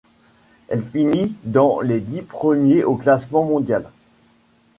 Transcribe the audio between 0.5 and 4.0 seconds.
Elle finit dans les dix premiers au classement mondial.